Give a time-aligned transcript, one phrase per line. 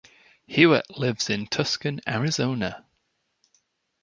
[0.47, 2.87] Hughart lives in Tucson, Arizona.